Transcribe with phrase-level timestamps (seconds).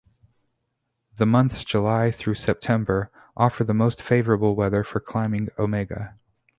[1.17, 6.15] The months July through September offer the most favorable weather for climbing Omega.